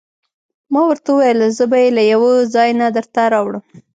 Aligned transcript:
ما 0.73 0.81
ورته 0.89 1.09
وویل: 1.13 1.39
زه 1.57 1.63
به 1.71 1.77
يې 1.83 1.89
له 1.97 2.03
یوه 2.13 2.31
ځای 2.55 2.69
نه 2.81 2.87
درته 2.95 3.21
راوړم. 3.33 3.63